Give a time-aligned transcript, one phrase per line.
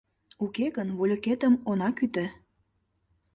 [0.43, 2.25] Уке гын, вольыкетым она кӱтӧ.